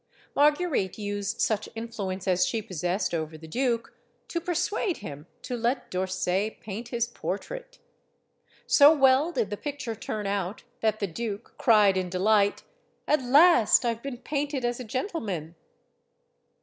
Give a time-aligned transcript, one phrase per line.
[0.35, 3.93] Marguerite used such influence as she possessed over the duke
[4.29, 7.77] to persuade him to let D'Orsay paint his portrait.
[8.65, 12.63] So well did the picture turn out that the duke cried in delight:
[13.07, 15.53] "At last I've been painted as a gentleman!"